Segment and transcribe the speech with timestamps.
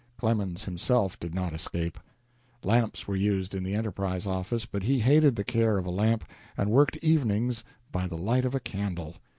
[0.17, 1.99] Clemens himself did not escape.
[2.63, 6.25] Lamps were used in the "Enterprise" office, but he hated the care of a lamp,
[6.57, 9.17] and worked evenings by the light of a candle.